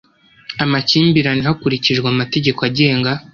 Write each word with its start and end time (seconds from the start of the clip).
amakimbirane 0.63 1.41
hakurikijwe 1.47 2.07
amategeko 2.13 2.59
agenga 2.69 3.11